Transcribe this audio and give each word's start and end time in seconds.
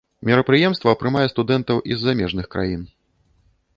Мерапрыемства 0.27 0.93
прымае 1.01 1.25
студэнтаў 1.33 1.77
і 1.93 1.99
з 1.99 2.07
замежных 2.07 2.45
краін. 2.57 2.81